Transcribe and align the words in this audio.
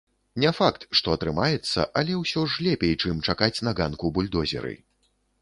Не 0.43 0.51
факт, 0.59 0.85
што 0.99 1.13
атрымаецца, 1.17 1.85
але 2.01 2.15
ўсё 2.21 2.47
ж 2.55 2.65
лепей, 2.69 2.95
чым 3.01 3.21
чакаць 3.27 3.53
на 3.69 3.77
ганку 3.83 4.13
бульдозеры. 4.19 4.75